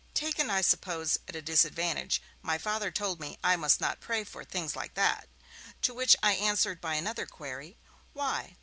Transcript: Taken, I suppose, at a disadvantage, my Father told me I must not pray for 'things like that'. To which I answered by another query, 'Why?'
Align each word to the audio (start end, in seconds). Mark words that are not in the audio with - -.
Taken, 0.15 0.49
I 0.49 0.61
suppose, 0.61 1.19
at 1.27 1.35
a 1.35 1.43
disadvantage, 1.43 2.23
my 2.41 2.57
Father 2.57 2.89
told 2.89 3.19
me 3.19 3.37
I 3.43 3.55
must 3.55 3.79
not 3.79 3.99
pray 3.99 4.23
for 4.23 4.43
'things 4.43 4.75
like 4.75 4.95
that'. 4.95 5.29
To 5.83 5.93
which 5.93 6.15
I 6.23 6.31
answered 6.33 6.81
by 6.81 6.95
another 6.95 7.27
query, 7.27 7.77
'Why?' 8.13 8.55